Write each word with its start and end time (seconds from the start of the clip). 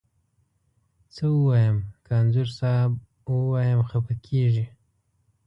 څه 1.13 1.25
ووایم، 1.33 1.77
که 2.03 2.11
انځور 2.21 2.47
صاحب 2.59 2.91
ووایم 3.35 3.79
خپه 3.89 4.13
کږې. 4.25 4.65